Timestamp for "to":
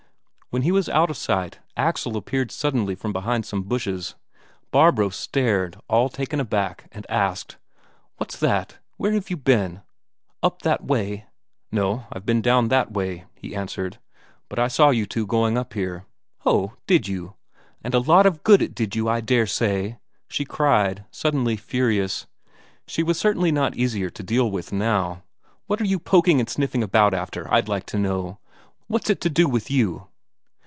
24.09-24.21, 27.85-27.97, 29.21-29.29